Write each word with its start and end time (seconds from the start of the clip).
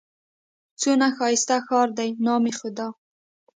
څونه 0.79 1.07
ښايسته 1.17 1.57
ښار 1.67 1.89
دئ! 1.97 2.09
نام 2.25 2.43
خدا! 2.59 2.87